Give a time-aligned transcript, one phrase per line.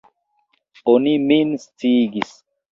[0.95, 2.37] Oni min sciigis.